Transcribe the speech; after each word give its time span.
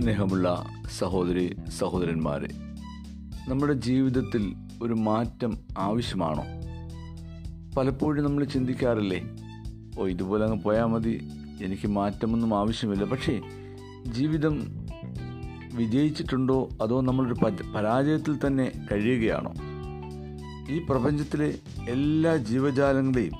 സ്നേഹമുള്ള 0.00 0.66
സഹോദരി 0.98 1.56
സഹോദരന്മാരെ 1.78 2.48
നമ്മുടെ 3.48 3.72
ജീവിതത്തിൽ 3.72 4.54
ഒരു 4.82 4.94
മാറ്റം 4.94 5.58
ആവശ്യമാണോ? 5.78 6.44
പലപ്പോഴും 7.76 8.24
നമ്മൾ 8.24 8.44
ചിന്തിക്കാറില്ലേ 8.44 9.22
ഓ 9.98 10.06
ഇതുപോലെ 10.06 10.44
അങ്ങ് 10.44 10.62
പോയാൽ 10.62 10.84
മതി 10.84 11.28
എനിക്ക് 11.62 11.88
മാറ്റമൊന്നും 11.88 12.54
ആവശ്യമില്ല. 12.54 13.04
പക്ഷേ 13.04 13.40
ജീവിതം 14.06 14.86
വിജയിച്ചിട്ടുണ്ടോ 15.74 16.68
അതോ 16.82 17.00
നമ്മളൊരു 17.00 17.34
പരാജയത്തിൽ 17.76 18.46
തന്നെ 18.46 18.72
കഴിയുകയാണോ? 18.92 19.54
ഈ 20.74 20.78
പ്രപഞ്ചത്തിലെ 20.90 21.54
എല്ലാ 21.88 22.36
ജീവജാലങ്ങളെയും 22.36 23.32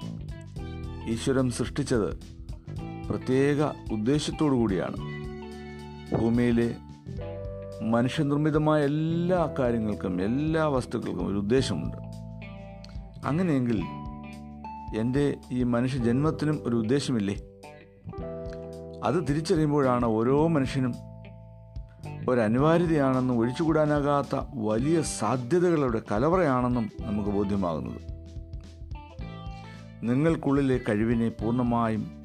ഈശ്വരം 1.09 1.51
സൃഷ്ടിച്ചത് 1.51 2.15
പ്രത്യേക 3.09 3.63
ഉദ്ദേശത്തോടു 3.93 4.55
കൂടിയാണ് 4.55 5.20
ഭൂമിയിലെ 6.19 6.75
മനുഷ്യനിർമ്മിതമായ 7.83 8.85
എല്ലാ 8.85 9.55
കാര്യങ്ങൾക്കും 9.59 10.23
എല്ലാ 10.23 10.67
വസ്തുക്കൾക്കും 10.67 11.27
ഒരു 11.27 11.39
ഉദ്ദേശമുണ്ട്. 11.39 11.97
അങ്ങനെയെങ്കിൽ 13.27 13.83
എന്റെ 14.97 15.37
ഈ 15.53 15.63
മനുഷ്യ 15.63 15.99
ജന്മത്തിനും 15.99 16.61
ഒരു 16.65 16.77
ഉദ്ദേശമില്ലേ? 16.77 17.35
അത് 19.05 19.29
തിരിച്ചറിയുമ്പോഴാണ് 19.29 20.07
ഓരോ 20.07 20.47
മനുഷ്യനും 20.47 20.95
ഒരനിവാര്യതയാണെന്നും 22.31 23.39
ഒഴിച്ചുകൂടാനാകാത്ത 23.39 24.41
വലിയ 24.55 25.03
സാധ്യതകളുടെ 25.03 26.03
കലവറയാണെന്നും 26.13 26.91
നമുക്ക് 27.01 27.31
ബോധ്യമാകുന്നത്. 27.31 28.01
നിങ്ങൾക്കുള്ളിലെ 30.03 30.81
കഴിവിനെ 30.89 31.29
പൂർണമായും 31.29 32.25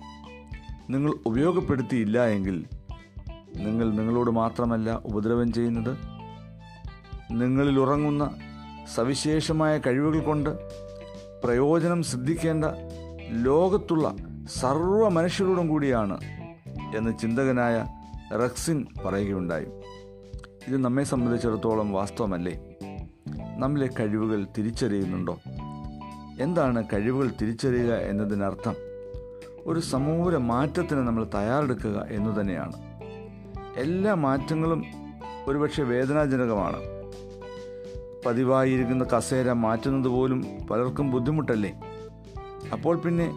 നിങ്ങൾ 0.89 1.13
ഉപയോഗപ്പെടുത്തിയില്ല 1.25 2.25
എങ്കിൽ 2.25 2.65
നിങ്ങൾ 3.55 3.91
നിങ്ങളോട് 3.91 4.31
മാത്രമല്ല 4.31 5.01
ഉപദ്രവം 5.05 5.53
ചെയ്യുന്നത്. 5.53 5.97
നിങ്ങളിൽ 7.31 7.79
ഉറങ്ങുന്ന 7.79 8.35
സവിശേഷമായ 8.95 9.77
കഴിവുകൾ 9.77 10.19
കൊണ്ട് 10.19 10.49
പ്രയോജനം 11.43 12.03
സിദ്ധിക്കേണ്ട 12.03 12.65
ലോകത്തുള്ള 13.31 14.15
സർവ 14.53 15.07
മനുഷ്യരോടും 15.07 15.67
കൂടിയാണ് 15.67 16.17
എന്ന് 16.95 17.17
ചിന്തകനായ 17.17 17.85
റക്സിൻ 18.33 18.85
പറയുകയുണ്ടായി. 19.05 19.65
ഇത് 20.67 20.77
നമ്മെ 20.77 21.03
സംബന്ധിച്ചിടത്തോളം 21.03 21.91
വാസ്തവമല്ലേ? 21.91 22.75
നമ്മിലെ 23.57 23.89
കഴിവുകൾ 23.99 24.47
തിരിച്ചറിയുന്നുണ്ടോ? 24.57 25.39
എന്താണ് 26.39 26.83
കഴിവുകൾ 26.93 27.31
തിരിച്ചറിയുക 27.41 27.93
എന്നതിനർത്ഥം? 27.93 28.75
ഒരു 29.65 29.79
സമൂല 29.79 30.37
മാറ്റത്തിന് 30.37 30.99
നമ്മൾ 30.99 31.23
തയ്യാറെടുക്കുക 31.23 32.05
എന്നു 32.11 32.41
തന്നെയാണ്. 32.41 32.84
എല്ലാ 33.75 34.13
മാറ്റങ്ങളും 34.13 34.85
ഒരുപക്ഷെ 35.47 35.83
വേദനാജനകമാണ്. 35.83 36.79
പതിവായിരിക്കുന്ന 38.25 39.03
കസേര 39.03 39.51
മാറ്റുന്നത് 39.51 40.11
പോലും 40.11 40.43
പലർക്കും 40.71 41.11
ബുദ്ധിമുട്ടല്ലേ? 41.11 41.73
അപ്പോൾ 42.73 42.97
പിന്നെ 42.97 43.31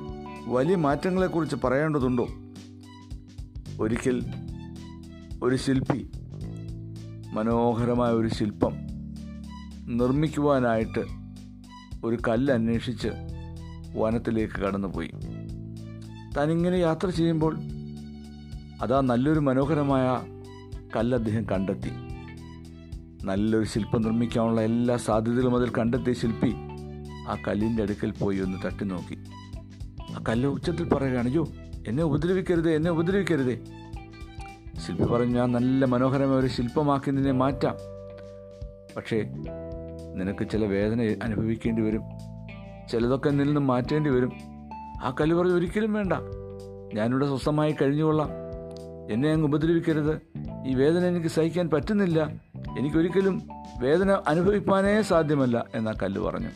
വലിയ 0.47 0.77
മാറ്റങ്ങളെക്കുറിച്ച് 0.77 1.57
പറയേണ്ടതുണ്ടോ? 1.65 2.29
ഒരിക്കൽ 3.81 4.25
ഒരു 5.43 5.57
ശില്പി 5.57 6.11
മനോഹരമായ 7.33 8.11
ഒരു 8.11 8.29
ശില്പം 8.29 8.75
നിർമ്മിക്കുവാനായിട്ട് 9.87 11.05
ഒരു 12.05 12.19
കല്ല് 12.29 12.55
അന്വേഷിച്ച് 12.55 13.09
വനത്തിലേക്ക് 13.97 14.55
കടന്നുപോയി. 14.55 15.11
താനിങ്ങനെ 16.37 16.77
യാത്ര 16.77 17.09
ചെയ്യുമ്പോൾ 17.09 17.57
അതാ 18.83 19.01
നല്ലൊരു 19.01 19.41
മനോഹരമായ 19.41 20.23
കല്ല് 20.97 21.19
അദ്ദേഹം 21.19 21.45
കണ്ടെത്തി. 21.45 21.91
നല്ലൊരു 23.27 23.65
ശില്പം 23.65 24.03
നിർമ്മിക്കാനുള്ള 24.03 24.61
എല്ലാ 24.61 24.97
സാധ്യതകളും 24.97 25.57
അതിൽ 25.57 25.73
കണ്ടെത്തിയ 25.79 26.13
ശില്പി 26.13 26.55
ആ 27.29 27.37
കല്ലിന്റെ 27.49 27.83
അടുക്കൽ 27.83 28.11
പോയി 28.11 28.39
ഒന്ന് 28.39 28.59
തട്ടി 28.67 28.85
നോക്കി. 28.85 29.19
ആ 30.01 30.25
കല്ല് 30.29 30.49
ഉച്ചത്തിൽ 30.49 30.89
പറയുകയാണ് 30.89 31.35
യോ 31.35 31.49
എന്നെ 31.89 32.03
ഉപദ്രവിക്കരുതേ 32.03 32.77
എന്നെ 32.77 32.91
ഉപദ്രവിക്കരുതേ. 32.91 33.61
ശില്പി 34.87 35.05
പറഞ്ഞു 35.05 35.39
ഞാൻ 35.39 35.53
നല്ല 35.53 35.85
മനോഹരമായ 35.85 36.37
ഒരു 36.37 36.47
ശില്പമാക്കി 36.47 37.11
നിന്നെ 37.11 37.33
മാറ്റാം. 37.33 37.77
പക്ഷേ 38.97 39.25
നിനക്ക് 40.15 40.49
ചില 40.49 40.65
വേദന 40.65 41.17
അനുഭവിക്കേണ്ടി 41.23 41.83
വരും. 41.83 42.03
ചിലതൊക്കെ 42.91 43.31
നിന്നിൽ 43.31 43.47
നിന്ന് 43.47 43.61
മാറ്റേണ്ടി 43.61 44.11
വരും. 44.11 44.33
ആ 45.03 45.15
കല്ല് 45.21 45.37
പറഞ്ഞു 45.37 45.53
ഒരിക്കലും 45.53 45.93
വേണ്ട. 45.93 46.13
ഞാനിവിടെ 46.95 47.27
സ്വസ്ഥമായി 47.27 47.73
കഴിഞ്ഞുകൊള്ളാം. 47.73 48.48
എന്നെ 49.09 49.31
അങ്ങ് 49.31 49.47
ഉപദ്രവിക്കരുത്. 49.47 50.21
ഈ 50.67 50.75
വേദന 50.75 51.05
എനിക്ക് 51.05 51.29
സഹിക്കാൻ 51.29 51.71
പറ്റുന്നില്ല. 51.71 52.25
എനിക്കൊരിക്കലും 52.79 53.49
വേദന 53.79 54.11
അനുഭവിക്കാനേ 54.11 55.03
സാധ്യമല്ല 55.03 55.65
എന്നാ 55.75 55.95
കല്ല് 56.03 56.21
പറഞ്ഞു. 56.21 56.49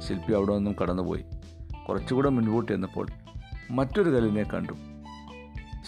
ശില്പി 0.00 0.32
അവിടെ 0.32 0.54
നിന്നും 0.54 0.76
കടന്നുപോയി. 0.82 1.24
കുറച്ചുകൂടെ 1.88 2.28
മുൻപോട്ട് 2.28 2.72
ചെന്നപ്പോൾ 2.72 3.06
മറ്റൊരു 3.70 4.10
കല്ലിനെ 4.10 4.42
കണ്ടു. 4.42 4.72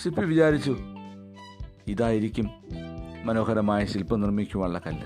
ശില്പി 0.02 0.20
വിചാരിച്ചു 0.20 0.76
ഇതായിരിക്കും 1.88 2.50
മനോഹരമായ 3.24 3.84
ശില്പം 3.84 4.20
നിർമ്മിക്കുവാനുള്ള 4.20 4.80
കല്ല്. 4.86 5.04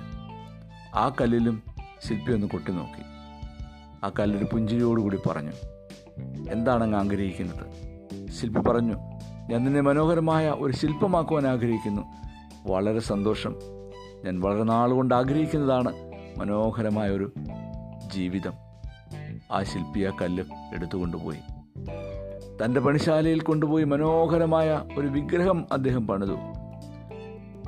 ആ 0.95 1.13
കല്ലിലും 1.21 1.63
ശില്പി 2.09 2.33
ഒന്ന് 2.33 2.47
കൊട്ടി 2.47 2.73
നോക്കി. 2.73 3.03
ആ 4.05 4.13
കല്ലൊരു 4.21 4.45
പുഞ്ചിരിയോടുകൂടി 4.45 5.19
പറഞ്ഞു 5.29 5.53
എന്താണങ്ങ് 6.51 6.99
ആഗ്രഹിക്കുന്നത്? 6.99 7.67
ശില്പി 8.31 8.61
പറഞ്ഞു 8.61 9.17
ഞാൻ 9.51 9.65
നിന്നെ 9.65 9.81
മനോഹരമായ 9.81 10.51
ഒരു 10.51 10.73
ശില്പമാക്കുവാൻ 10.73 11.47
ആഗ്രഹിക്കുന്നു. 11.47 12.03
വളരെ 12.67 13.01
സന്തോഷം. 13.01 13.57
ഞാൻ 14.25 14.41
വളരെ 14.41 14.62
നാളുകൊണ്ട് 14.62 15.15
ആഗ്രഹിക്കുന്നതാണ് 15.15 15.93
മനോഹരമായ 16.39 17.11
ഒരു 17.11 17.33
ജീവിതം. 18.12 18.53
ആ 19.53 19.62
ശില്പി 19.62 20.01
ആ 20.01 20.17
കല്ല് 20.23 20.45
എടുത്തുകൊണ്ടുപോയി 20.75 21.39
തന്റെ 22.65 22.81
പണിശാലയിൽ 22.81 23.41
കൊണ്ടുപോയി 23.41 23.85
മനോഹരമായ 23.85 24.83
ഒരു 24.99 25.06
വിഗ്രഹം 25.06 25.67
അദ്ദേഹം 25.73 26.06
പണിതു. 26.06 26.37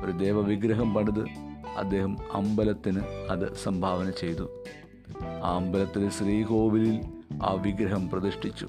ഒരു 0.05 0.11
ദേവവിഗ്രഹം 0.11 0.93
പണിത് 0.93 1.23
അദ്ദേഹം 1.77 2.17
അമ്പലത്തിന് 2.33 2.99
അത് 3.29 3.55
സംഭാവന 3.55 4.09
ചെയ്തു. 4.09 4.63
ആ 5.43 5.55
അമ്പലത്തിലെ 5.55 6.09
ശ്രീകോവിലിൽ 6.09 7.01
ആ 7.43 7.53
വിഗ്രഹം 7.53 8.09
പ്രതിഷ്ഠിച്ചു. 8.09 8.67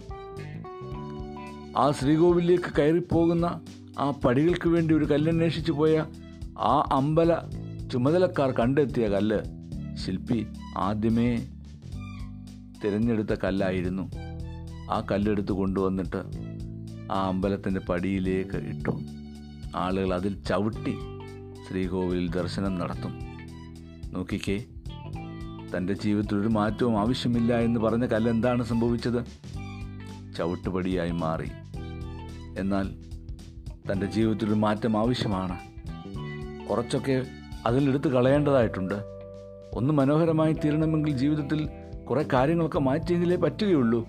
ആ 1.81 1.91
ശ്രീകോവിലേക്ക് 1.91 2.77
കയറിപ്പോകുന്ന 2.79 3.61
ആ 3.99 4.11
പടികൾക്ക് 4.11 4.69
വേണ്ടി 4.69 4.95
ഒരു 4.95 5.05
കല്ലന്വേഷിച്ചു 5.05 5.73
പോയ 5.73 6.05
ആ 6.59 6.89
അമ്പല 6.93 7.37
ചുമതലക്കാർ 7.93 8.51
കണ്ടെത്തിയ 8.51 9.09
കല്ല് 9.09 9.39
ശില്പി 9.97 10.47
ആദ്യമേ 10.77 11.49
തിരഞ്ഞെടുത്ത 12.85 13.41
കല്ലായിരുന്നു. 13.45 14.11
ആ 14.91 15.07
കല്ലെടുത്ത് 15.11 15.53
കൊണ്ടുവന്നിട്ട് 15.53 16.23
ആ 17.13 17.29
അമ്പലത്തിന്റെ 17.29 17.81
പടിയിലേക്ക് 17.81 18.57
ഇട്ടു. 18.57 19.01
ആളുകൾ 19.77 20.15
അതിൽ 20.15 20.43
ചവിട്ടി 20.43 20.95
ശ്രീകോവിലിൽ 21.69 22.31
ദർശനം 22.31 22.75
നടത്തും. 22.75 23.21
നോക്കിക്കേ 24.13 24.65
തന്റെ 25.77 25.93
ജീവിതത്തിൽ 25.93 26.39
ഒരു 26.39 26.49
മാറ്റവും 26.49 26.99
ആവശ്യമില്ല 26.99 27.59
എന്ന് 27.59 27.81
പറഞ്ഞ 27.81 28.07
കല്ല് 28.07 28.31
എന്താണ് 28.31 28.63
സംഭവിച്ചത്? 28.65 29.25
ചവിട്ടുപടിയായി 30.37 31.11
മാറി. 31.11 31.51
എന്നാൽ 32.59 32.89
തന്റെ 33.93 34.07
ജീവിതത്തിൽ 34.07 34.55
മാറ്റം 34.55 34.97
ആവശ്യമാണ്. 34.97 35.59
കുറച്ചൊക്കെ 36.69 37.27
അതിലെടുത്ത് 37.67 38.09
കളയേണ്ടതായിട്ടുണ്ട്. 38.09 38.95
ഒന്ന് 39.75 39.93
മനോഹരമായി 39.93 40.53
തീരണമെങ്കിൽ 40.53 41.17
ജീവിതത്തിൽ 41.17 41.69
കുറേ 42.11 42.25
കാര്യങ്ങളൊക്കെ 42.33 42.79
മാറ്റിയെങ്കിലേ 42.79 43.37
പറ്റുകയുള്ളൂ. 43.37 44.09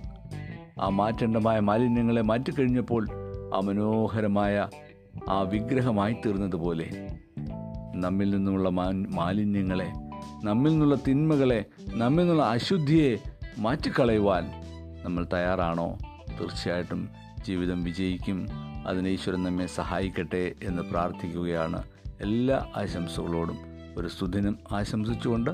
ആ 0.81 0.89
മാറ്റേണ്ടമായ 0.89 1.59
മാലിന്യങ്ങളെ 1.59 2.21
മാറ്റിക്കഴിഞ്ഞപ്പോൾ 2.21 3.07
ആ 3.55 3.59
മനോഹരമായ 3.59 4.67
ആ 5.29 5.41
വിഗ്രഹമായി 5.41 6.13
തീർന്നതുപോലെ 6.13 6.89
നമ്മിൽ 7.95 8.29
നിന്നുള്ള 8.29 8.69
മാലിന്യങ്ങളെ 8.69 9.91
നമ്മിൽ 10.43 10.71
നിന്നുള്ള 10.71 10.95
തിന്മകളെ 11.07 11.65
നമ്മിൽ 11.93 12.21
നിന്നുള്ള 12.21 12.43
അശുദ്ധിയെ 12.43 13.17
മാറ്റിക്കളയുവാൻ 13.59 14.51
നമ്മൾ 15.03 15.27
തയ്യാറാണോ? 15.33 15.97
തീർച്ചയായിട്ടും 16.39 17.09
ജീവിതം 17.43 17.83
വിജയിക്കും. 17.83 18.47
അതിന് 18.87 19.07
ഈശ്വരൻ 19.07 19.43
നമ്മെ 19.43 19.65
സഹായിക്കട്ടെ 19.65 20.53
എന്ന് 20.63 20.83
പ്രാർത്ഥിക്കുകയാണ് 20.83 21.83
എല്ലാ 22.21 22.67
ആശംസകളോടും. 22.75 23.57
ഒരു 23.97 24.07
സുദിനം 24.07 24.57
ആശംസിച്ചുകൊണ്ട് 24.71 25.51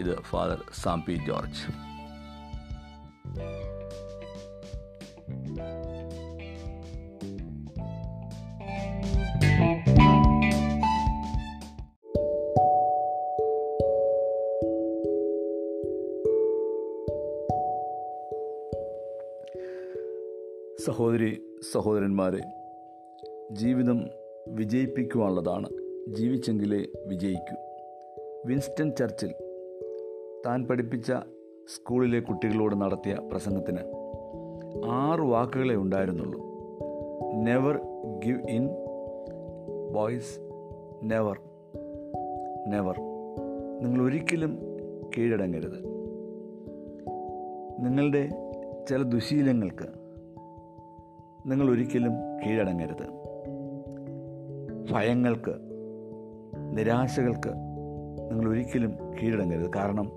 ഇത് 0.00 0.22
ഫാദർ 0.22 0.62
സാം 0.74 1.02
പി 1.02 1.12
ജോർജ്. 1.12 1.87
സഹോദരി 20.98 21.42
സഹോദരന്മാരെ 21.72 22.40
ജീവിതം 23.50 24.08
വിജയിപ്പിക്കുവാനുള്ളതാണ്. 24.48 25.68
ജീവിച്ചെങ്കിലേ 26.14 26.86
വിജയിക്കൂ. 27.06 27.56
വിൻസ്റ്റൺ 28.46 28.92
ചർച്ചിൽ 28.98 29.32
താൻ 30.46 30.66
പഠിപ്പിച്ച 30.66 31.12
സ്കൂളിലെ 31.74 32.20
കുട്ടികളോട് 32.20 32.80
നടത്തിയ 32.80 33.16
പ്രസംഗത്തിന് 33.32 33.78
ആറ് 34.86 35.20
വാക്കുകളെ 35.20 35.74
ഉണ്ടായിരുന്നുള്ളൂ. 35.74 36.40
Never 37.34 37.80
give 38.24 38.50
in 38.50 38.68
boys 39.92 40.40
never 41.02 41.40
never 42.66 43.00
നിങ്ങൾ 43.82 44.04
ഒരിക്കലും 44.04 44.58
കീഴടങ്ങരുത്. 45.16 45.86
നിങ്ങളുടെ 47.78 48.28
ചില 48.88 49.02
ദുശീലങ്ങൾക്ക് 49.02 49.97
നിങ്ങൾ 51.48 51.70
ഒരിക്കലും 51.70 52.12
കീഴടങ്ങരുത്. 52.12 53.06
ഭയങ്ങൾക്ക് 54.92 55.54
നിരാശകൾക്ക് 56.78 57.48
നിങ്ങൾ 58.30 58.50
ഒരിക്കലും 58.50 58.90
കീഴടങ്ങരുത്. 58.90 59.70
കാരണം 59.76 60.12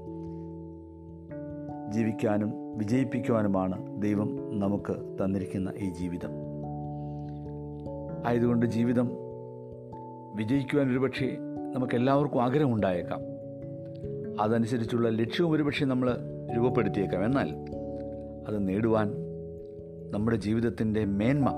ജീവിക്കാനും 1.92 2.78
വിജയിപ്പിക്കുവാനുമാണ് 2.78 4.01
ദൈവം 4.01 4.60
നമുക്ക് 4.60 5.24
തന്നിരിക്കുന്ന 5.24 5.74
ഈ 5.78 5.89
ജീവിതം. 5.89 6.30
ആയതുകൊണ്ട് 8.25 8.66
ജീവിതം 8.66 9.12
വിജയിക്കുവാൻ 10.36 10.92
ഒരുപക്ഷെ 10.92 11.38
നമുക്കെല്ലാവർക്കും 11.75 12.44
ആഗ്രഹമുണ്ടായേക്കാം. 12.44 13.19
അതനുസരിച്ചുള്ള 14.42 15.10
ലക്ഷ്യവും 15.10 15.51
ഒരുപക്ഷെ 15.51 15.86
നമ്മൾ 15.86 16.18
രൂപപ്പെടുത്തിയേക്കാം. 16.57 17.25
എന്നാൽ 17.25 17.50
അത് 18.48 18.68
നേടുവാൻ 18.68 19.31
നമ്മുടെ 20.12 20.38
ജീവിതത്തിന്റെ 20.38 21.06
മേന്മ 21.06 21.50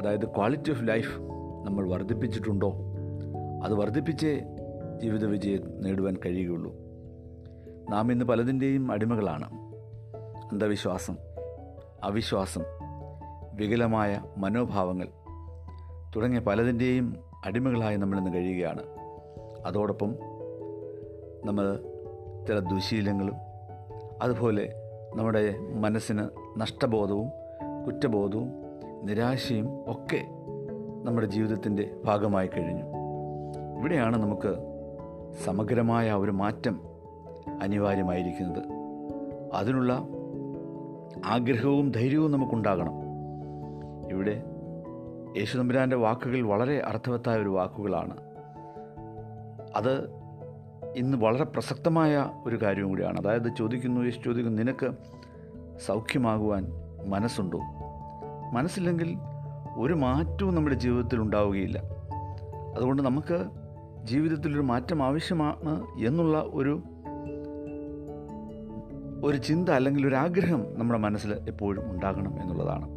അതായത് 0.00 0.26
ക്വാളിറ്റി 0.26 0.70
ഓഫ് 0.70 0.88
ലൈഫ് 0.88 1.20
നമ്മൾ 1.64 1.90
വർദ്ധിപ്പിച്ചിട്ടുണ്ടോ? 1.90 2.72
അത് 3.64 3.74
വർദ്ധിപ്പിച്ചേ 3.74 4.42
ജീവിത 5.02 5.24
വിജയം 5.24 5.80
നേടുവാൻ 5.80 6.16
കഴിയുകയുള്ളൂ. 6.26 6.74
നാം 7.90 8.12
ഇന്ന് 8.12 8.24
പലതിന്റെയും 8.24 8.92
അടിമകളാണ്. 8.92 9.50
അന്ധവിശ്വാസം 10.52 11.16
അവിശ്വാസം 12.02 12.62
വികലമായ 13.54 14.20
മനോഭാവങ്ങൾ 14.36 15.08
തുടങ്ങിയ 16.16 16.40
പലതിന്റെയും 16.40 17.16
അടിമകളായി 17.44 17.96
നമ്മളിന്ന് 17.96 18.34
കഴിയുകയാണ്. 18.34 18.82
അതോടൊപ്പം 19.66 20.14
നമ്മൾ 21.44 21.76
ചില 22.48 22.58
ദുശീലങ്ങളും 22.58 23.34
അതുപോലെ 24.22 24.79
നമ്മുടെ 25.16 25.58
മനസ്സിന് 25.74 26.28
നഷ്ടബോധവും 26.56 27.28
കുറ്റബോധവും 27.86 28.52
നിരാശയും 29.02 29.68
ഒക്കെ 29.86 30.26
നമ്മുടെ 31.04 31.26
ജീവിതത്തിന്റെ 31.26 31.96
ഭാഗമായി 32.04 32.46
കഴിഞ്ഞു. 32.46 32.82
ഇവിടെയാണ് 33.78 34.22
നമുക്ക് 34.22 34.56
സമഗ്രമായ 35.44 36.12
ഒരു 36.12 36.30
മാറ്റം 36.30 36.80
അനിവാര്യമായിരിക്കുന്നത്. 37.62 38.62
അതിനുള്ള 39.52 40.08
ആഗ്രഹവും 41.24 41.90
ധൈര്യവും 41.90 42.30
നമുക്കുണ്ടാകണം. 42.30 42.92
ഇവിടെ 44.10 44.42
യേശുദമ്പുരാന്റെ 45.36 45.96
വാക്കുകൾ 45.96 46.46
വളരെ 46.46 46.82
അർത്ഥവത്തായ 46.86 47.42
ഒരു 47.42 47.48
വാക്കുകളാണ്. 47.48 48.16
അത് 49.76 50.19
ഇന്ന് 50.96 51.18
വളരെ 51.18 51.44
പ്രസക്തമായ 51.44 52.30
ഒരു 52.46 52.62
കാര്യം 52.62 52.88
കൂടിയാണ്. 52.88 53.18
അതായത് 53.18 53.54
ചോദിക്കുന്നു 53.58 54.00
യേശു 54.00 54.20
ചോദിക്കുന്നു 54.24 54.62
നിനക്ക് 54.62 54.90
സൗഖ്യമാകുവാൻ 55.86 56.66
മനസ്സുണ്ടോ? 57.06 57.60
മനസ്സില്ലെങ്കിൽ 58.52 59.16
ഒരു 59.76 59.94
മാറ്റവും 59.94 60.54
നമ്മുടെ 60.54 60.76
ജീവിതത്തിൽ 60.76 61.20
ഉണ്ടാവുകയില്ല. 61.20 61.82
അതുകൊണ്ട് 62.76 63.02
നമുക്ക് 63.02 63.44
ജീവിതത്തിലൊരു 64.04 64.60
മാറ്റം 64.60 65.02
ആവശ്യമാണ് 65.02 65.86
എന്നുള്ള 66.06 66.44
ഒരു 66.46 66.82
ഒരു 69.24 69.36
ചിന്ത 69.36 69.68
അല്ലെങ്കിൽ 69.68 70.06
ഒരു 70.06 70.14
ആഗ്രഹം 70.14 70.64
നമ്മുടെ 70.78 71.00
മനസ്സിൽ 71.00 71.32
എപ്പോഴും 71.34 71.90
ഉണ്ടാകണം 71.90 72.42
എന്നുള്ളതാണ്. 72.42 72.88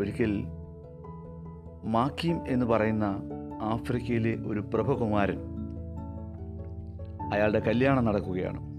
ഒരിക്കൽ 0.00 0.44
മാക്കീം 1.84 2.48
എന്ന് 2.48 2.66
പറയുന്ന 2.66 3.22
ആഫ്രിക്കയിലെ 3.62 4.36
ഒരു 4.46 4.60
പ്രഭകുമാരൻ 4.74 5.55
അയാളുടെ 7.32 7.58
കല്യാണം 7.58 8.04
നടക്കുകയാണ്. 8.04 8.76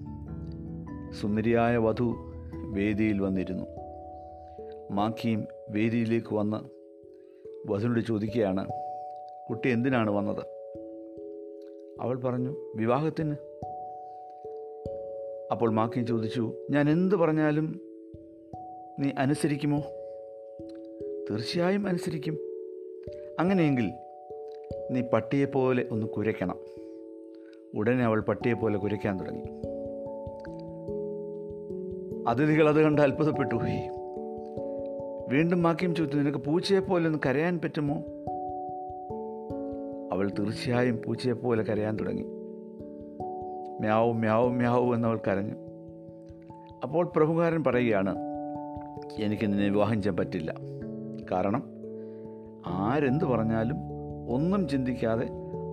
സുന്ദരിയായ 1.14 1.78
വധു 1.78 2.14
വേദിയിൽ 2.56 3.22
വന്നിരുന്നു. 3.22 3.66
മാക്കിയും 4.92 5.48
വേദിയിലേക്ക് 5.70 6.36
വന്ന് 6.36 6.58
വധുവിനോട് 7.72 8.00
ചോദിക്കുകയാണ് 8.00 8.68
കുട്ടി 9.50 9.70
എന്തിനാണ് 9.70 10.12
വന്നത്? 10.12 10.46
അവൾ 12.02 12.20
പറഞ്ഞു 12.20 12.56
വിവാഹത്തിന്. 12.76 13.36
അപ്പോൾ 15.52 15.72
മാക്കി 15.72 16.06
ചോദിച്ചു 16.06 16.54
ഞാൻ 16.70 16.90
എന്ത് 16.90 17.16
പറഞ്ഞാലും 17.16 17.82
നീ 19.00 19.10
അനുസരിക്കുമോ? 19.18 19.80
തീർച്ചയായും 21.30 21.88
അനുസരിക്കും. 21.88 22.38
അങ്ങനെയെങ്കിൽ 23.40 23.92
നീ 24.92 25.02
പട്ടിയെപ്പോലെ 25.02 25.88
ഒന്ന് 25.92 26.08
കുരയ്ക്കണം. 26.08 26.76
ഉടനെ 27.75 28.04
അവൾ 28.04 28.22
പട്ടിയെ 28.22 28.54
പോലെ 28.54 28.78
കുരയ്ക്കാൻ 28.78 29.19
തുടങ്ങി. 29.19 29.44
അതിഥികൾ 32.28 32.69
അത് 32.69 32.84
കണ്ട് 32.84 33.02
അത്ഭുതപ്പെട്ടു 33.02 33.56
വീണ്ടും 35.30 35.64
മാക്കിയും 35.64 35.96
ചോദിച്ചു 35.96 36.18
നിനക്ക് 36.18 36.38
പൂച്ചയെപ്പോലെ 36.38 37.06
ഒന്ന് 37.06 37.19
കരയാൻ 37.25 37.60
പറ്റുമോ? 37.64 37.96
അവൾ 40.12 40.31
തീർച്ചയായും 40.40 41.02
പൂച്ചയെപ്പോലെ 41.06 41.64
കരയാൻ 41.64 41.96
തുടങ്ങി. 41.96 42.24
മ്യാവും 43.80 44.20
മ്യാവും 44.20 44.58
മ്യാവും 44.58 44.96
എന്നവൾ 44.96 45.20
കരഞ്ഞു. 45.28 45.56
അപ്പോൾ 46.84 47.06
പ്രഭുകാരൻ 47.16 47.63
പറയുകയാണ് 47.63 48.16
എനിക്ക് 49.20 49.46
നിന്നെ 49.48 49.70
വിവാഹം 49.70 50.02
ചെയ്യാൻ 50.02 50.18
പറ്റില്ല. 50.18 50.56
കാരണം 51.31 51.63
ആരെന്ത് 52.68 53.25
പറഞ്ഞാലും 53.25 53.78
ഒന്നും 54.30 54.68
ചിന്തിക്കാതെ 54.68 55.30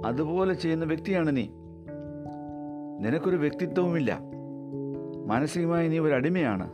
അതുപോലെ 0.07 0.55
ചെയ്യുന്ന 0.55 0.85
വ്യക്തിയാണ് 0.85 1.37
നീ. 1.37 1.47
നിനക്കൊരു 3.01 3.37
വ്യക്തിത്വവുമില്ല. 3.37 4.21
മാനസികമായി 5.27 5.89
നീ 5.89 5.99
ഒരു 5.99 6.15
അടിമയാണ്. 6.15 6.71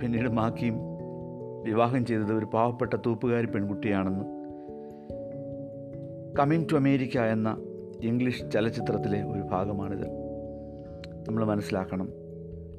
പിന്നീട് 0.00 0.28
മാക്കിയും 0.28 0.74
വിവാഹം 1.62 2.06
ചെയ്തത് 2.06 2.32
ഒരു 2.32 2.44
പാവപ്പെട്ട 2.44 2.94
തൂപ്പുകാരി 3.06 3.46
പെൺകുട്ടിയാണെന്ന്. 3.46 4.24
കമ്മിങ് 6.38 6.64
ടു 6.72 6.74
അമേരിക്ക 6.74 7.18
എന്ന 7.18 7.56
ഇംഗ്ലീഷ് 8.02 8.50
ചലച്ചിത്രത്തിലെ 8.50 9.24
ഒരു 9.24 9.42
ഭാഗമാണിത്. 9.42 10.06
നമ്മൾ 11.28 11.44
മനസ്സിലാക്കണം. 11.44 12.08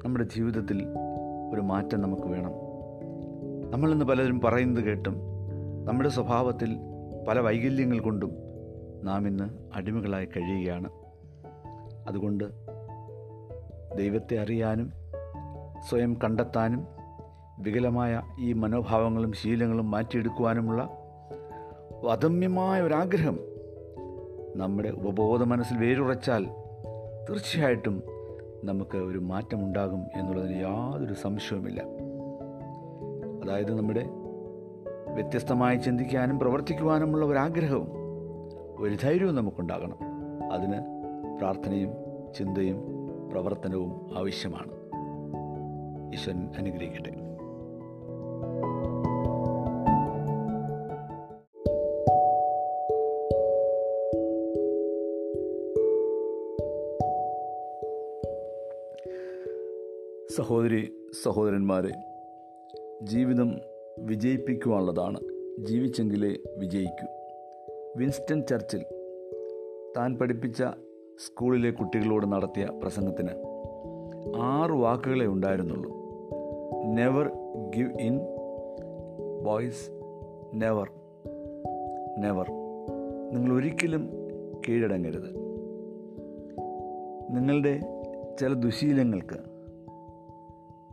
നമ്മുടെ 0.04 0.24
ജീവിതത്തിൽ 0.24 0.86
ഒരു 1.54 1.60
മാറ്റം 1.60 2.00
നമുക്ക് 2.00 2.22
വേണം. 2.22 2.52
നമ്മളിന്ന് 3.70 4.04
പലരും 4.04 4.40
പറയുന്നത് 4.40 4.84
കേട്ടും 4.84 5.16
നമ്മുടെ 5.84 6.08
സ്വഭാവത്തിൽ 6.08 6.76
പല 7.28 7.40
വൈകല്യങ്ങൾ 7.40 7.98
കൊണ്ടും 7.98 8.32
നാം 9.04 9.26
ഇന്ന് 9.26 9.44
അടിമകളായി 9.74 10.24
കഴിയുകയാണ്. 10.24 10.90
അതുകൊണ്ട് 12.10 12.44
ദൈവത്തെ 13.96 14.38
അറിയാനും 14.38 14.92
സ്വയം 15.88 16.18
കണ്ടെത്താനും 16.24 16.86
വികലമായ 17.58 18.22
ഈ 18.40 18.52
മനോഭാവങ്ങളും 18.52 19.32
ശീലങ്ങളും 19.32 19.90
മാറ്റിയെടുക്കുവാനുമുള്ള 19.90 20.82
അദമ്യമായ 22.10 22.82
ഒരാഗ്രഹം 22.82 23.38
നമ്മുടെ 24.56 24.88
ഉപബോധ 24.88 25.42
മനസ്സിൽ 25.42 25.78
വേരുറച്ചാൽ 25.78 26.46
തീർച്ചയായിട്ടും 27.28 28.02
നമുക്ക് 28.64 28.96
ഒരു 28.96 29.18
മാറ്റമുണ്ടാകും 29.18 30.06
എന്നുള്ളതിന് 30.14 30.60
യാതൊരു 30.60 31.14
സംശയവുമില്ല. 31.14 31.80
അതായത് 33.44 33.74
നമ്മുടെ 33.74 34.06
വ്യത്യസ്തമായി 35.14 35.76
ചിന്തിക്കാനും 35.76 36.38
പ്രവർത്തിക്കുവാനുമുള്ള 36.38 37.26
ഒരാഗ്രഹവും 37.26 37.88
ഒരു 38.78 38.96
ധൈര്യവും 39.02 39.34
നമുക്കുണ്ടാകണം. 39.34 39.96
അതിന് 40.52 40.99
പ്രാർത്ഥനയും 41.40 41.90
ചിന്തയും 42.34 42.84
പ്രവർത്തനവും 43.32 44.18
ആവശ്യമാണ്. 44.18 44.72
ഈശ്വരൻ 46.12 46.48
അനുഗ്രഹിക്കട്ടെ. 46.58 47.10
സഹോദരി 60.36 60.92
സഹോദരന്മാരെ 61.22 61.90
ജീവിതം 63.02 63.60
വിജയിപ്പിക്കുവാനുള്ളതാണ്. 63.98 65.20
ജീവിച്ചെങ്കിലേ 65.58 66.36
വിജയിക്കൂ. 66.58 67.06
വിൻസ്റ്റൺ 67.96 68.42
ചർച്ചിൽ 68.46 68.84
താൻ 69.96 70.18
പഠിപ്പിച്ച 70.18 70.62
സ്കൂളിലെ 71.26 71.70
കുട്ടികളോട് 71.70 72.32
നടത്തിയ 72.32 72.68
പ്രസംഗത്തിന് 72.82 73.30
ആറ് 74.36 74.70
വാക്കുകളെ 74.70 75.26
ഉണ്ടായിരുന്നുള്ളൂ. 75.26 75.90
Never 76.84 77.30
give 77.76 78.00
in 78.00 78.18
boys 79.44 79.90
never 80.54 80.90
never 82.18 82.50
നിങ്ങൾ 83.32 83.52
ഒരിക്കലും 83.52 84.10
കീഴടങ്ങരുത്. 84.68 85.34
നിങ്ങളുടെ 87.30 87.80
ചില 88.40 88.52
ദുശീലങ്ങൾക്ക് 88.52 89.38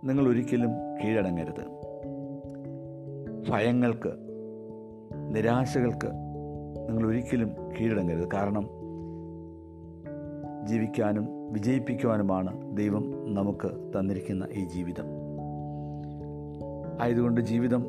നിങ്ങൾ 0.03 0.27
ഒരിക്കലും 0.27 0.69
കീഴടങ്ങരുത്. 1.03 1.63
ഭയങ്ങൾക്ക് 3.49 4.13
നിരാശകൾക്ക് 5.35 6.07
നിങ്ങൾ 6.89 7.07
ഒരിക്കലും 7.07 7.49
കീഴടങ്ങരുത്. 7.79 8.29
കാരണം 8.33 8.76
ജീവിക്കാനും 10.67 11.53
വിജയിപ്പിക്കുവാനുമാണ് 11.53 12.77
ദൈവം 12.77 13.33
നമുക്ക് 13.33 13.99
തന്നിരിക്കുന്ന 13.99 14.47
ഈ 14.53 14.65
ജീവിതം. 14.65 15.05
ആയതുകൊണ്ട് 17.01 17.41
ജീവിതം 17.41 17.85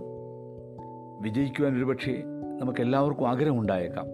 വിജയിക്കുവാൻ 1.20 1.76
ഒരുപക്ഷെ 1.76 2.23
നമുക്കെല്ലാവർക്കും 2.61 3.28
ആഗ്രഹമുണ്ടായേക്കാം. 3.28 4.06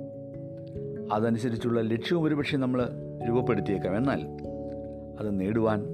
അതനുസരിച്ചുള്ള 1.12 1.80
ലക്ഷ്യവും 1.80 2.24
ഒരുപക്ഷെ 2.24 2.56
നമ്മൾ 2.56 2.88
രൂപപ്പെടുത്തിയേക്കാം. 3.28 3.96
എന്നാൽ 3.96 4.20
അത് 5.20 5.40
നേടുവാൻ 5.40 5.86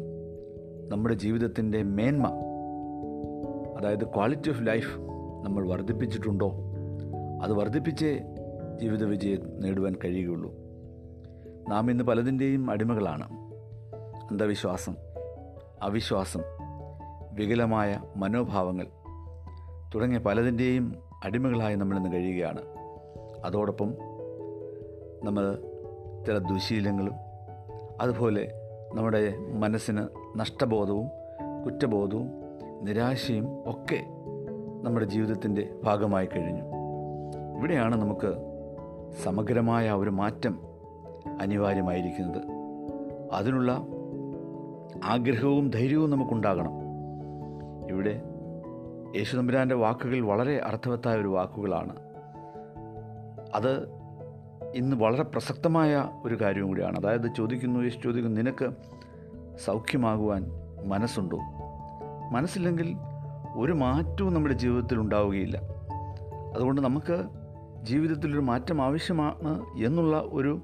നമ്മുടെ 0.89 1.15
ജീവിതത്തിന്റെ 1.15 1.83
മേന്മ 1.83 2.27
അതായത് 3.81 4.05
ക്വാളിറ്റി 4.05 4.50
ഓഫ് 4.50 4.67
ലൈഫ് 4.67 5.00
നമ്മൾ 5.45 5.69
വർദ്ധിപ്പിച്ചിട്ടുണ്ടോ? 5.69 6.53
അത് 7.43 7.53
വർദ്ധിപ്പിച്ചേ 7.53 8.21
ജീവിത 8.81 9.05
വിജയം 9.05 9.61
നേടുവാൻ 9.61 9.95
കഴിയുകയുള്ളൂ. 10.05 10.70
നാം 11.71 11.91
ഇന്ന് 11.91 12.05
പലതിന്റെയും 12.05 12.71
അടിമകളാണ്. 12.71 13.33
അന്ധവിശ്വാസം 14.31 14.97
അവിശ്വാസം 15.83 16.41
വികലമായ 17.33 18.00
മനോഭാവങ്ങൾ 18.17 18.87
തുടങ്ങിയ 19.95 20.19
പലതിന്റെയും 20.19 20.95
അടിമകളായി 21.25 21.77
നമ്മളിന്ന് 21.77 22.12
കഴിയുകയാണ്. 22.12 22.59
അതോടൊപ്പം 23.45 23.95
നമ്മൾ 25.25 25.59
ചില 26.27 26.39
ദുശീലങ്ങളും 26.39 27.15
അതുപോലെ 28.00 28.53
നമ്മുടെ 28.95 29.39
മനസ്സിന് 29.39 30.07
നഷ്ടബോധവും 30.37 31.09
കുറ്റബോധവും 31.65 32.31
നിരാശയും 32.83 33.47
ഒക്കെ 33.47 34.05
നമ്മുടെ 34.83 35.07
ജീവിതത്തിന്റെ 35.07 35.75
ഭാഗമായി 35.85 36.27
കഴിഞ്ഞു. 36.27 36.62
ഇവിടെയാണ് 37.59 37.97
നമുക്ക് 37.97 38.35
സമഗ്രമായ 39.25 39.91
ഒരു 39.91 40.11
മാറ്റം 40.11 40.70
അനിവാര്യമായിരിക്കുന്നത്. 41.41 42.43
അതിനുള്ള 43.33 43.87
ആഗ്രഹവും 45.05 45.71
ധൈര്യവും 45.71 46.11
നമുക്കുണ്ടാകണം. 46.11 46.71
ഇവിടെ 47.91 48.11
യേശു 48.11 49.19
യേശുദമ്പുരാന്റെ 49.19 49.75
വാക്കുകൾ 49.75 50.21
വളരെ 50.21 50.59
അർത്ഥവത്തായ 50.59 51.17
ഒരു 51.17 51.29
വാക്കുകളാണ്. 51.29 51.97
അത് 53.55 53.89
ഇന്ന് 54.75 54.97
വളരെ 54.97 55.23
പ്രസക്തമായ 55.23 56.09
ഒരു 56.25 56.41
കാര്യം 56.41 56.69
കൂടിയാണ്. 56.69 56.99
അതായത് 56.99 57.35
ചോദിക്കുന്നു 57.35 57.81
യേശു 57.81 57.99
ചോദിക്കുന്നു 58.05 58.41
നിനക്ക് 58.41 58.71
സൗഖ്യമാകുവാൻ 59.65 60.47
മനസ്സുണ്ടോ? 60.85 61.39
മനസ്സില്ലെങ്കിൽ 62.33 62.97
ഒരു 63.57 63.73
മാറ്റവും 63.73 64.35
നമ്മുടെ 64.35 64.55
ജീവിതത്തിൽ 64.55 64.99
ഉണ്ടാവുകയില്ല. 64.99 65.61
അതുകൊണ്ട് 66.55 66.81
നമുക്ക് 66.81 67.25
ജീവിതത്തിലൊരു 67.83 68.41
മാറ്റം 68.41 68.83
ആവശ്യമാണ് 68.83 69.67
എന്നുള്ള 69.85 70.25
ഒരു 70.33 70.61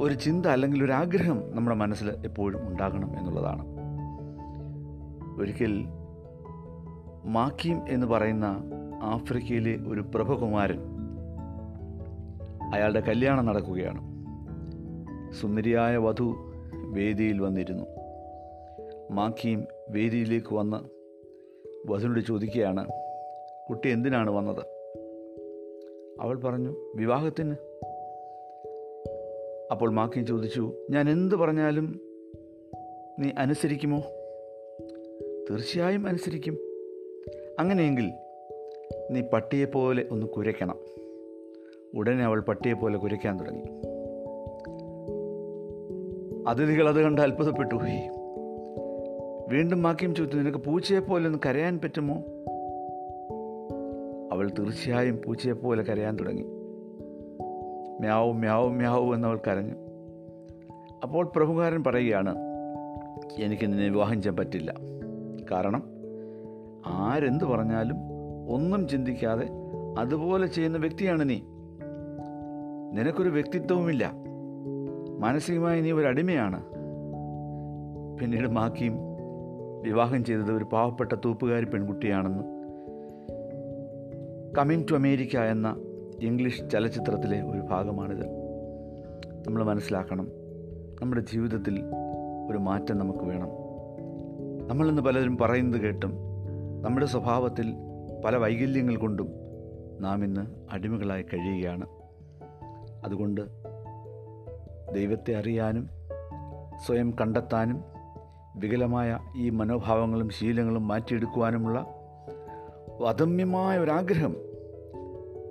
ഒരു 0.00 0.14
ചിന്ത 0.14 0.46
അല്ലെങ്കിൽ 0.46 0.84
ഒരു 0.84 0.92
ആഗ്രഹം 0.92 1.42
നമ്മുടെ 1.56 1.76
മനസ്സിൽ 1.76 2.10
എപ്പോഴും 2.10 2.68
ഉണ്ടാകണം 2.68 3.18
എന്നുള്ളതാണ്. 3.18 3.64
ഒരിക്കൽ 5.40 5.84
മാക്കീം 7.24 7.80
എന്ന് 7.88 8.06
പറയുന്ന 8.06 8.62
ആഫ്രിക്കയിലെ 9.02 9.76
ഒരു 9.88 10.00
പ്രഭകുമാരൻ 10.00 10.80
അയാളുടെ 12.74 13.00
കല്യാണം 13.00 13.46
നടക്കുകയാണ്. 13.46 14.00
സുന്ദരിയായ 15.32 15.96
വധു 15.96 16.34
വേദിയിൽ 16.74 17.42
വന്നിരുന്നു. 17.42 17.84
മാക്കീം 19.10 19.64
വേദിയിലേക്ക് 19.90 20.54
വന്ന് 20.54 20.76
വധുവിനോട് 21.92 22.20
ചോദിക്കുകയാണ് 22.20 22.86
കുട്ടി 23.68 23.88
എന്തിനാണ് 23.88 24.30
വന്നത്? 24.30 24.64
അവൾ 26.20 26.40
പറഞ്ഞു 26.40 26.74
വിവാഹത്തിന് 26.94 27.54
അപ്പോൾ 29.70 29.90
മാക്കിൻ 29.90 30.26
ചോദിച്ചു 30.26 30.72
ഞാൻ 30.90 31.10
എന്ത് 31.10 31.34
പറഞ്ഞാലും 31.34 32.00
നീ 33.18 33.30
അനുസരിക്കുമോ? 33.38 34.02
തീർച്ചയായും 35.50 36.06
അനുസരിക്കും. 36.06 36.58
അങ്ങനെയെങ്കിൽ 37.58 38.12
നീ 39.10 39.20
പട്ടിയെപ്പോലെ 39.20 40.04
ഒന്ന് 40.10 40.26
കുരയ്ക്കണം. 40.26 40.78
ഉടനെ 41.94 42.24
അവൾ 42.24 42.40
പട്ടിയെപ്പോലെ 42.40 42.98
കുരയ്ക്കാൻ 42.98 43.40
തുടങ്ങി. 43.40 43.62
അതിഥികൾ 46.48 46.88
അത് 46.88 47.02
കണ്ട് 47.02 47.20
അത്ഭുതപ്പെട്ടു 47.20 47.74
വീണ്ടും 49.48 49.82
മാക്കിയും 49.82 50.14
ചോദിച്ചു 50.14 50.38
നിനക്ക് 50.38 50.58
പൂച്ചയെപ്പോലെ 50.58 51.26
ഒന്ന് 51.26 51.38
കരയാൻ 51.46 51.78
പറ്റുമോ? 51.78 52.14
അവൾ 54.32 54.50
തീർച്ചയായും 54.58 55.20
പൂച്ചയെപ്പോലെ 55.24 55.82
കരയാൻ 55.82 56.16
തുടങ്ങി. 56.16 56.57
മ്യാവും 58.00 58.40
മ്യാവും 58.40 58.76
മ്യാവും 58.76 59.14
എന്നവൾ 59.14 59.38
കരഞ്ഞു. 59.46 59.74
അപ്പോൾ 61.02 61.24
പ്രഭുകാരൻ 61.36 61.84
പറയുകയാണ് 61.84 62.36
എനിക്ക് 63.38 63.66
നിന്നെ 63.66 63.88
വിവാഹം 63.88 64.22
ചെയ്യാൻ 64.22 64.36
പറ്റില്ല. 64.36 64.74
കാരണം 65.50 65.82
ആരെന്ത് 66.86 67.44
പറഞ്ഞാലും 67.44 67.96
ഒന്നും 68.48 68.88
ചിന്തിക്കാതെ 68.88 69.48
അതുപോലെ 69.98 70.46
ചെയ്യുന്ന 70.46 70.78
വ്യക്തിയാണ് 70.78 71.30
നീ. 71.30 71.40
നിനക്കൊരു 72.92 73.28
വ്യക്തിത്വവുമില്ല. 73.28 74.12
മാനസികമായി 75.18 75.80
നീ 75.80 75.92
ഒരു 75.92 76.06
അടിമയാണ്. 76.06 76.62
പിന്നീട് 78.18 78.48
മാക്കിയും 78.48 78.98
വിവാഹം 79.82 80.24
ചെയ്തത് 80.24 80.52
ഒരു 80.52 80.64
പാവപ്പെട്ട 80.64 81.12
തൂപ്പുകാരി 81.12 81.64
പെൺകുട്ടിയാണെന്ന് 81.64 82.58
കമ്മിങ് 84.58 84.84
ടു 84.90 84.94
അമേരിക്ക 84.94 85.36
എന്ന 85.36 85.76
ഇംഗ്ലീഷ് 86.22 86.70
ചലച്ചിത്രത്തിലെ 86.70 87.42
ഒരു 87.42 87.60
ഭാഗമാണിത്. 87.60 88.26
നമ്മൾ 89.46 89.62
മനസ്സിലാക്കണം 89.62 90.28
നമ്മുടെ 91.02 91.20
ജീവിതത്തിൽ 91.20 91.84
ഒരു 92.50 92.58
മാറ്റം 92.58 92.98
നമുക്ക് 92.98 93.18
വേണം. 93.18 93.48
നമ്മളിന്ന് 94.68 95.02
പലരും 95.02 95.36
പറയുന്നത് 95.36 95.80
കേട്ടും 95.80 96.12
നമ്മുടെ 96.82 97.06
സ്വഭാവത്തിൽ 97.06 97.74
പല 98.24 98.36
വൈകല്യങ്ങൾ 98.36 98.96
കൊണ്ടും 98.96 99.28
നാം 100.00 100.24
ഇന്ന് 100.24 100.46
അടിമകളായി 100.72 101.22
കഴിയുകയാണ്. 101.22 101.86
അതുകൊണ്ട് 103.04 103.40
ദൈവത്തെ 104.94 105.36
അറിയാനും 105.36 105.88
സ്വയം 106.86 107.14
കണ്ടെത്താനും 107.20 107.84
വികലമായ 108.56 109.18
ഈ 109.36 109.50
മനോഭാവങ്ങളും 109.50 110.28
ശീലങ്ങളും 110.28 110.88
മാറ്റിയെടുക്കുവാനുമുള്ള 110.88 111.86
അദമ്യമായ 113.06 113.78
ഒരാഗ്രഹം 113.78 114.36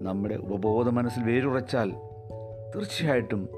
നമ്മുടെ 0.01 0.35
ഉപബോധ 0.35 0.89
മനസ്സിൽ 0.89 1.23
വേരുറച്ചാൽ 1.23 1.91
തീർച്ചയായിട്ടും 2.75 3.49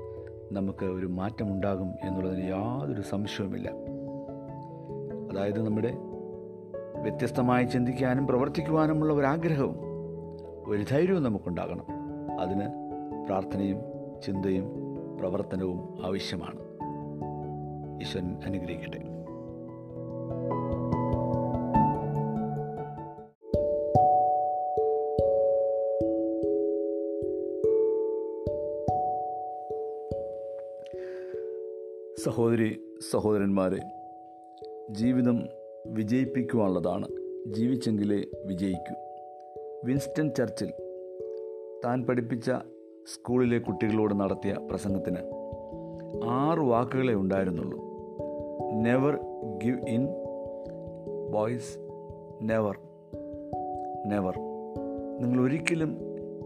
നമുക്ക് 0.51 0.85
ഒരു 0.85 1.05
മാറ്റമുണ്ടാകും 1.05 1.93
എന്നുള്ളതിന് 2.03 2.49
യാതൊരു 2.49 3.01
സംശയവുമില്ല. 3.01 3.69
അതായത് 5.31 5.65
നമ്മുടെ 5.65 5.93
വ്യത്യസ്തമായി 7.01 7.65
ചിന്തിക്കാനും 7.65 8.27
പ്രവർത്തിക്കുവാനുമുള്ള 8.27 9.13
ഒരാഗ്രഹവും 9.13 9.77
ഒരു 10.67 10.85
ധൈര്യവും 10.91 11.23
നമുക്കുണ്ടാകണം. 11.23 11.85
അതിന് 12.39 12.69
പ്രാർത്ഥനയും 13.25 13.79
ചിന്തയും 14.25 14.71
പ്രവർത്തനവും 15.19 16.05
ആവശ്യമാണ്. 16.05 16.59
ഈശ്വരൻ 18.01 18.37
അനുഗ്രഹിക്കട്ടെ. 18.45 19.08
സഹോദരി 32.23 32.81
സഹോദരന്മാരെ 33.11 33.79
ജീവിതം 34.89 35.47
വിജയിപ്പിക്കുവാനുള്ളതാണ്. 35.85 37.07
ജീവിച്ചെങ്കിലേ 37.47 38.23
വിജയിക്കൂ. 38.45 38.95
വിൻസ്റ്റൺ 39.85 40.31
ചർച്ചിൽ 40.37 40.71
താൻ 41.85 42.05
പഠിപ്പിച്ച 42.05 42.51
സ്കൂളിലെ 43.13 43.59
കുട്ടികളോട് 43.59 44.19
നടത്തിയ 44.19 44.55
പ്രസംഗത്തിന് 44.69 45.17
ആറ് 46.25 46.59
വാക്കുകളെ 46.59 47.13
ഉണ്ടായിരുന്നുള്ളൂ. 47.13 47.79
Never 48.73 49.19
give 49.63 49.89
in 49.89 50.07
boys 51.31 51.79
never 52.41 52.79
never 54.07 54.33
നിങ്ങൾ 55.21 55.43
ഒരിക്കലും 55.43 55.97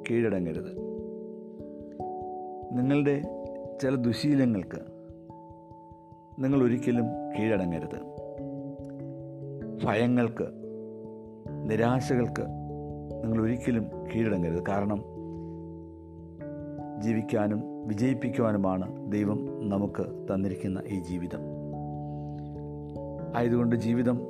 കീഴടങ്ങരുത്. 0.09 0.77
നിങ്ങളുടെ 2.71 3.21
ചില 3.81 3.95
ദുശീലങ്ങൾക്ക് 3.95 4.92
നിങ്ങൾ 6.39 6.63
ഒരിക്കലും 6.63 7.05
കീഴടങ്ങരുത്. 7.39 8.13
ഭയങ്ങൾക്ക് 9.85 10.47
നിരാശകൾക്ക് 11.49 12.41
നിങ്ങൾ 13.23 13.41
ഒരിക്കലും 13.41 13.83
കീഴടങ്ങരുത്. 13.83 14.63
കാരണം 14.67 15.03
ജീവിക്കാനും 17.01 17.87
വിജയിപ്പിക്കുവാനുമാണ് 17.87 19.11
ദൈവം 19.11 19.69
നമുക്ക് 19.69 20.33
തന്നിരിക്കുന്ന 20.33 20.83
ഈ 20.87 20.99
ജീവിതം. 20.99 21.39
ആയതുകൊണ്ട് 23.35 23.75
ജീവിതം 23.75 24.21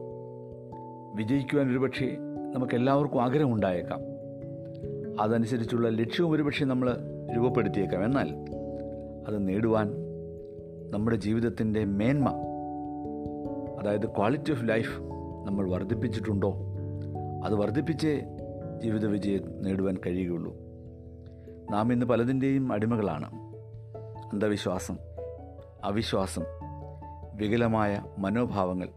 വിജയിക്കുവാൻ 1.16 1.70
ഒരുപക്ഷെ 1.70 2.18
നമുക്കെല്ലാവർക്കും 2.56 3.24
ആഗ്രഹമുണ്ടായേക്കാം. 3.24 4.00
അതനുസരിച്ചുള്ള 5.22 5.90
ലക്ഷ്യവും 5.90 6.32
ഒരുപക്ഷെ 6.32 6.66
നമ്മൾ 6.66 6.98
രൂപപ്പെടുത്തിയേക്കാം. 7.36 8.06
എന്നാൽ 8.06 8.30
അത് 9.28 9.48
നേടുവാൻ 9.48 10.03
നമ്മുടെ 10.94 11.16
ജീവിതത്തിന്റെ 11.16 11.86
മേന്മ 11.86 12.30
അതായത് 13.80 14.08
ക്വാളിറ്റി 14.08 14.52
ഓഫ് 14.52 14.70
ലൈഫ് 14.70 15.02
നമ്മൾ 15.48 15.72
വർദ്ധിപ്പിച്ചിട്ടുണ്ടോ? 15.72 16.54
അത് 17.46 17.56
വർദ്ധിപ്പിച്ചേ 17.56 18.24
ജീവിത 18.84 19.06
വിജയം 19.06 19.62
നേടുവാൻ 19.62 19.98
കഴിയുകയുള്ളൂ. 20.06 20.56
നാം 21.72 21.94
ഇന്ന് 21.94 22.06
പലതിന്റെയും 22.06 22.74
അടിമകളാണ്. 22.74 23.26
അന്ധവിശ്വാസം 24.34 24.98
അവിശ്വാസം 25.84 26.44
വികലമായ 27.36 28.04
മനോഭാവങ്ങൾ 28.18 28.90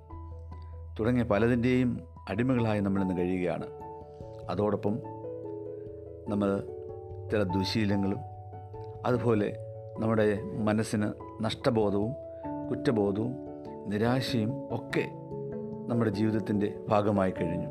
തുടങ്ങിയ 1.01 1.25
പലതിന്റെയും 1.25 2.01
അടിമകളായി 2.29 2.81
നമ്മളിന്ന് 2.81 3.17
കഴിയുകയാണ്. 3.17 3.67
അതോടൊപ്പം 4.51 4.99
നമ്മൾ 6.29 6.61
ചില 7.31 7.43
ദുശീലങ്ങളും 7.43 8.19
അതുപോലെ 9.07 9.57
നമ്മുടെ 9.99 10.43
മനസ്സിന് 10.43 11.26
നഷ്ടബോധവും 11.41 12.13
കുറ്റബോധവും 12.71 13.35
നിരാശയും 13.87 14.53
ഒക്കെ 14.71 15.11
നമ്മുടെ 15.89 16.11
ജീവിതത്തിന്റെ 16.11 16.75
ഭാഗമായി 16.89 17.31
കഴിഞ്ഞു. 17.31 17.67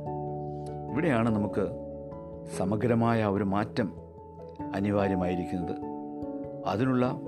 ഇവിടെയാണ് 0.91 1.35
നമുക്ക് 1.35 1.67
സമഗ്രമായ 2.57 3.25
ഒരു 3.25 3.43
മാറ്റം 3.43 3.91
അനിവാര്യമായിരിക്കുന്നത്. 4.75 5.75
അതിനുള്ള 6.65 7.19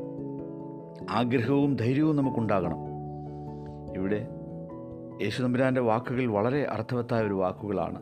ആഗ്രഹവും 1.10 1.76
ധൈര്യവും 1.76 2.16
നമുക്കുണ്ടാകണം. 2.16 2.78
ഇവിടെ 3.96 4.28
യേശു 5.22 5.44
നമ്പുരാന്റെ 5.44 5.82
വാക്കുകൾ 5.82 6.26
വളരെ 6.26 6.64
അർത്ഥവത്തായ 6.64 7.24
ഒരു 7.24 7.34
വാക്കുകളാണ്. 7.34 8.02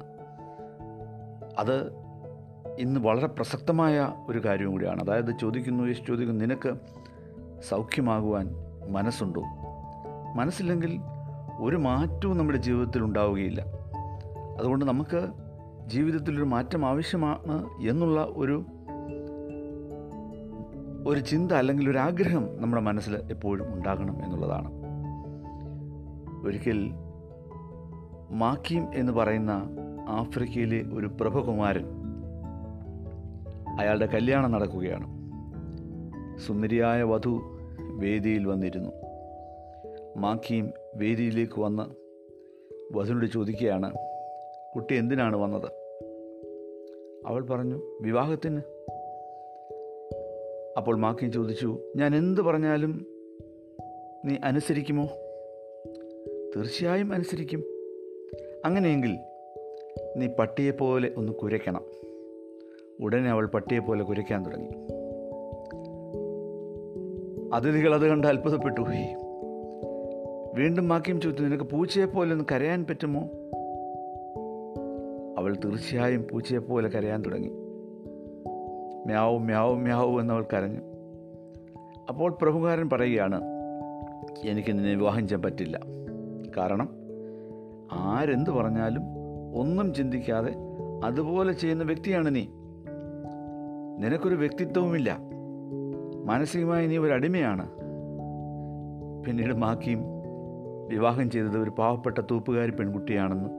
അത് 1.58 1.94
ഇന്ന് 2.80 3.00
വളരെ 3.00 3.27
പ്രസക്തമായ 3.27 4.13
ഒരു 4.30 4.46
കാര്യവും 4.46 4.72
കൂടിയാണ്. 4.72 5.01
അതായത് 5.01 5.39
ചോദിക്കുന്നു 5.42 5.84
യേശു 5.84 6.04
ചോദിക്കുന്നു 6.08 6.46
നിനക്ക് 6.46 6.74
സൗഖ്യമാകുവാൻ 7.70 8.50
മനസ്സുണ്ടോ? 8.90 9.44
മനസ്സില്ലെങ്കിൽ 10.36 11.02
ഒരു 11.60 11.76
മാറ്റവും 11.76 12.38
നമ്മുടെ 12.38 12.58
ജീവിതത്തിൽ 12.58 13.04
ഉണ്ടാവുകയില്ല. 13.04 13.66
അതുകൊണ്ട് 14.60 14.86
നമുക്ക് 14.86 15.28
ജീവിതത്തിലൊരു 15.88 16.44
മാറ്റം 16.44 16.86
ആവശ്യമാണ് 16.86 17.70
എന്നുള്ള 17.90 18.28
ഒരു 18.30 18.66
ഒരു 21.08 21.20
ചിന്ത 21.20 21.52
അല്ലെങ്കിൽ 21.52 21.90
ഒരു 21.90 21.98
ആഗ്രഹം 21.98 22.62
നമ്മുടെ 22.62 22.82
മനസ്സിൽ 22.82 23.16
എപ്പോഴും 23.16 23.74
ഉണ്ടാകണം 23.74 24.26
എന്നുള്ളതാണ്. 24.26 24.72
ഒരിക്കൽ 26.48 26.92
മാക്കീം 28.32 28.88
എന്ന് 28.94 29.12
പറയുന്ന 29.12 29.64
ആഫ്രിക്കയിലെ 30.10 30.84
ഒരു 30.94 31.08
പ്രഭകുമാരൻ 31.22 31.86
അയാളുടെ 33.80 34.06
കല്യാണം 34.06 34.52
നടക്കുകയാണ്. 34.52 35.14
സുന്ദരിയായ 36.38 37.04
വധു 37.04 37.39
വേദിയിൽ 37.82 38.48
വന്നിരുന്നു. 38.48 38.92
മാക്കിയും 40.18 40.72
വേദിയിലേക്ക് 40.96 41.62
വന്ന് 41.62 41.84
വധുവിനോട് 42.98 43.25
ചോദിക്കുകയാണ് 43.25 43.94
കുട്ടി 44.75 44.96
എന്തിനാണ് 44.96 45.36
വന്നത്? 45.36 45.72
അവൾ 47.27 47.46
പറഞ്ഞു 47.46 47.82
വിവാഹത്തിന്. 48.01 48.62
അപ്പോൾ 50.78 50.95
മാക്കിയും 50.95 51.32
ചോദിച്ചു 51.32 51.80
ഞാൻ 51.95 52.15
എന്ത് 52.15 52.41
പറഞ്ഞാലും 52.41 53.06
നീ 54.26 54.36
അനുസരിക്കുമോ? 54.43 55.10
തീർച്ചയായും 56.56 57.13
അനുസരിക്കും. 57.13 57.63
അങ്ങനെയെങ്കിൽ 58.65 59.17
നീ 60.17 60.28
പട്ടിയെപ്പോലെ 60.28 61.12
ഒന്ന് 61.17 61.34
കുരയ്ക്കണം. 61.34 61.86
ഉടനെ 63.00 63.30
അവൾ 63.30 63.48
പട്ടിയെപ്പോലെ 63.48 64.04
കുരയ്ക്കാൻ 64.04 64.45
തുടങ്ങി. 64.45 64.94
അതിഥികൾ 67.56 67.94
അത് 67.94 68.08
കണ്ട് 68.08 68.28
അത്ഭുതപ്പെട്ടു 68.28 68.82
പോയി. 68.82 69.15
വീണ്ടും 70.62 70.88
മാക്കിയും 70.88 71.22
ചോദിച്ചു 71.22 71.44
നിനക്ക് 71.44 71.63
പൂച്ചയെപ്പോലെ 71.63 72.32
ഒന്ന് 72.32 72.46
കരയാൻ 72.52 72.86
പറ്റുമോ? 72.89 73.22
അവൾ 75.38 75.56
തീർച്ചയായും 75.65 76.28
പൂച്ചയെപ്പോലെ 76.32 76.89
കരയാൻ 76.89 77.22
തുടങ്ങി. 77.22 77.48
മ്യാവും 79.06 79.46
മ്യാവും 79.46 79.84
മ്യാവും 79.84 80.22
എന്നവൾ 80.22 80.46
കരഞ്ഞു. 80.54 80.80
അപ്പോൾ 82.10 82.32
പ്രഭുകാരൻ 82.41 82.89
പറയുകയാണ് 82.89 83.41
എനിക്ക് 84.46 84.70
നിന്നെ 84.70 84.96
വിവാഹം 84.96 85.28
ചെയ്യാൻ 85.28 85.41
പറ്റില്ല. 85.41 85.80
കാരണം 86.58 86.89
ആരെന്ത് 87.91 88.50
പറഞ്ഞാലും 88.50 89.02
ഒന്നും 89.56 89.94
ചിന്തിക്കാതെ 89.94 90.56
അതുപോലെ 91.04 91.54
ചെയ്യുന്ന 91.54 91.84
വ്യക്തിയാണ് 91.84 92.36
നീ. 92.36 92.46
നിനക്കൊരു 94.00 94.36
വ്യക്തിത്വവുമില്ല. 94.36 95.35
മാനസികമായി 96.26 96.88
നീ 96.88 96.98
ഒരു 96.98 97.14
അടിമയാണ്. 97.14 97.70
പിന്നീട് 99.26 99.54
മാക്കിയും 99.54 100.04
വിവാഹം 100.88 101.30
ചെയ്തത് 101.30 101.58
ഒരു 101.58 101.70
പാവപ്പെട്ട 101.70 102.18
തൂപ്പുകാരി 102.32 102.72
പെൺകുട്ടിയാണെന്ന്. 102.72 103.50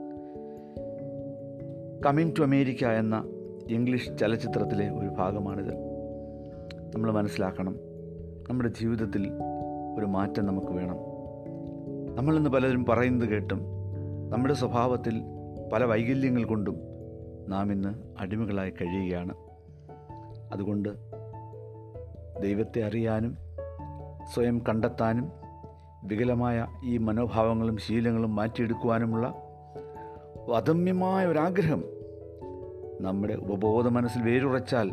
കമ്മിങ് 2.05 2.31
ടു 2.39 2.41
അമേരിക്ക 2.41 2.85
എന്ന 2.85 3.23
ഇംഗ്ലീഷ് 3.69 4.17
ചലച്ചിത്രത്തിലെ 4.17 4.89
ഒരു 4.89 5.07
ഭാഗമാണിത്. 5.07 5.73
നമ്മൾ 6.95 7.11
മനസ്സിലാക്കണം. 7.11 7.75
നമ്മുടെ 8.49 8.69
ജീവിതത്തിൽ 8.69 9.31
ഒരു 9.97 10.05
മാറ്റം 10.05 10.45
നമുക്ക് 10.45 10.67
വേണം. 10.67 10.97
നമ്മളിന്ന് 12.15 12.49
പലരും 12.49 12.85
പറയുന്നത് 12.85 13.29
കേട്ടും 13.29 13.61
നമ്മുടെ 14.29 14.53
സ്വഭാവത്തിൽ 14.53 15.21
പല 15.73 15.83
വൈകല്യങ്ങൾ 15.83 16.43
കൊണ്ടും 16.43 16.77
നാം 17.47 17.71
ഇന്ന് 17.71 17.95
അടിമകളായി 18.19 18.69
കഴിയുകയാണ്. 18.69 19.33
അതുകൊണ്ട് 20.53 21.06
ദൈവത്തെ 22.41 22.83
അറിയാനും 22.83 23.37
സ്വയം 24.33 24.63
കണ്ടെത്താനും 24.69 25.31
വികലമായ 26.03 26.67
ഈ 26.85 26.97
മനോഭാവങ്ങളും 26.97 27.77
ശീലങ്ങളും 27.77 28.35
മാറ്റിയെടുക്കുവാനുമുള്ള 28.35 29.27
അദമ്യമായ 30.55 31.25
ഒരാഗ്രഹം 31.25 31.83
നമ്മുടെ 33.01 33.33
ഉപബോധ 33.33 33.87
മനസ്സിൽ 33.87 34.21
വേരുറച്ചാൽ 34.21 34.91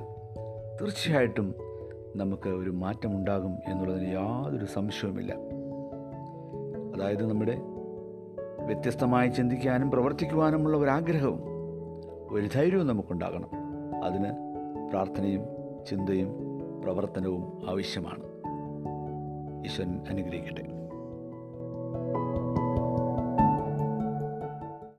തീർച്ചയായിട്ടും 0.80 1.54
നമുക്ക് 2.16 2.48
ഒരു 2.48 2.70
മാറ്റമുണ്ടാകും 2.70 3.58
എന്നുള്ളതിന് 3.66 4.12
യാതൊരു 4.12 4.64
സംശയവുമില്ല. 4.64 5.32
അതായത് 6.96 7.26
നമ്മുടെ 7.30 7.58
വ്യത്യസ്തമായി 8.64 9.28
ചിന്തിക്കാനും 9.28 9.90
പ്രവർത്തിക്കുവാനുമുള്ള 9.90 10.76
ഒരാഗ്രഹവും 10.76 11.40
ഒരു 12.30 12.48
ധൈര്യവും 12.54 12.86
നമുക്കുണ്ടാകണം. 12.86 13.48
അതിന് 14.04 14.32
പ്രാർത്ഥനയും 14.90 15.40
ചിന്തയും 15.86 16.53
പ്രവർത്തനവും 16.84 17.70
ആവശ്യമാണ്. 17.70 18.22
ഈശ്വരൻ 19.64 20.00
അനുഗ്രഹിക്കട്ടെ. 20.08 20.73